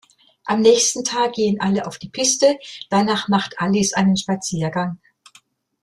Am 0.45 0.61
nächsten 0.61 1.03
Tag 1.03 1.33
gehen 1.33 1.61
alle 1.61 1.85
auf 1.85 1.99
die 1.99 2.09
Piste, 2.09 2.57
danach 2.89 3.27
macht 3.27 3.59
Alice 3.61 3.93
einen 3.93 4.17
Spaziergang. 4.17 4.97